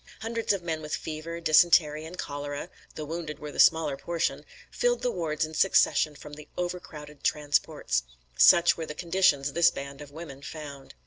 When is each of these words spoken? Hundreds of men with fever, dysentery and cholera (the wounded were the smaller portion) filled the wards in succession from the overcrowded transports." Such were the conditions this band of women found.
Hundreds 0.21 0.51
of 0.51 0.63
men 0.63 0.81
with 0.81 0.95
fever, 0.95 1.39
dysentery 1.39 2.05
and 2.05 2.17
cholera 2.17 2.71
(the 2.95 3.05
wounded 3.05 3.37
were 3.37 3.51
the 3.51 3.59
smaller 3.59 3.95
portion) 3.95 4.43
filled 4.71 5.03
the 5.03 5.11
wards 5.11 5.45
in 5.45 5.53
succession 5.53 6.15
from 6.15 6.33
the 6.33 6.47
overcrowded 6.57 7.23
transports." 7.23 8.01
Such 8.35 8.75
were 8.75 8.87
the 8.87 8.95
conditions 8.95 9.53
this 9.53 9.69
band 9.69 10.01
of 10.01 10.09
women 10.09 10.41
found. 10.41 10.95